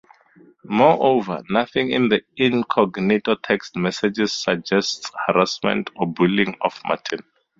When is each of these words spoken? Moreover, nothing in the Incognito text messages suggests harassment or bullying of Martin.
Moreover, 0.65 1.43
nothing 1.47 1.91
in 1.91 2.09
the 2.09 2.23
Incognito 2.35 3.35
text 3.35 3.75
messages 3.75 4.33
suggests 4.33 5.11
harassment 5.27 5.91
or 5.95 6.07
bullying 6.07 6.57
of 6.61 6.81
Martin. 6.87 7.19